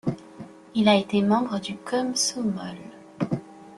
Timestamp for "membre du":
1.21-1.77